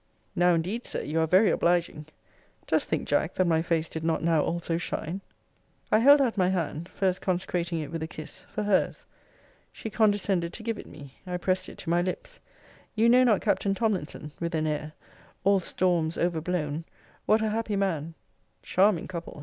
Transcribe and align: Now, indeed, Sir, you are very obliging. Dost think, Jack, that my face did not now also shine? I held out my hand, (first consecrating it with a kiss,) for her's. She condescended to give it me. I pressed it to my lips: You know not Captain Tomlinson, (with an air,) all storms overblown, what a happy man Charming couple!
Now, 0.35 0.55
indeed, 0.55 0.83
Sir, 0.83 1.03
you 1.03 1.19
are 1.19 1.27
very 1.27 1.51
obliging. 1.51 2.07
Dost 2.65 2.89
think, 2.89 3.07
Jack, 3.07 3.35
that 3.35 3.45
my 3.45 3.61
face 3.61 3.87
did 3.87 4.03
not 4.03 4.23
now 4.23 4.41
also 4.41 4.75
shine? 4.77 5.21
I 5.91 5.99
held 5.99 6.19
out 6.19 6.39
my 6.39 6.49
hand, 6.49 6.89
(first 6.89 7.21
consecrating 7.21 7.77
it 7.77 7.91
with 7.91 8.01
a 8.01 8.07
kiss,) 8.07 8.47
for 8.49 8.63
her's. 8.63 9.05
She 9.71 9.91
condescended 9.91 10.53
to 10.53 10.63
give 10.63 10.79
it 10.79 10.87
me. 10.87 11.19
I 11.27 11.37
pressed 11.37 11.69
it 11.69 11.77
to 11.77 11.89
my 11.91 12.01
lips: 12.01 12.39
You 12.95 13.09
know 13.09 13.23
not 13.23 13.41
Captain 13.41 13.75
Tomlinson, 13.75 14.31
(with 14.39 14.55
an 14.55 14.65
air,) 14.65 14.93
all 15.43 15.59
storms 15.59 16.17
overblown, 16.17 16.83
what 17.27 17.43
a 17.43 17.49
happy 17.49 17.75
man 17.75 18.15
Charming 18.63 19.07
couple! 19.07 19.39